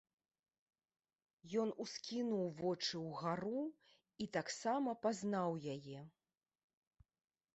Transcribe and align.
Ён 1.63 1.69
ускінуў 1.85 2.45
вочы 2.61 2.95
ўгару 3.09 3.61
і 4.25 4.27
таксама 4.37 4.95
пазнаў 5.07 5.51
яе. 5.75 5.99